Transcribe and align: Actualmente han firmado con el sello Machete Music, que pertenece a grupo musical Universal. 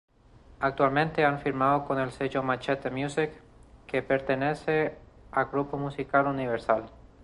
Actualmente 0.59 1.25
han 1.25 1.41
firmado 1.43 1.85
con 1.85 1.99
el 1.99 2.11
sello 2.11 2.41
Machete 2.41 2.89
Music, 2.89 3.29
que 3.85 4.01
pertenece 4.01 4.95
a 5.31 5.43
grupo 5.43 5.77
musical 5.77 6.25
Universal. 6.25 6.89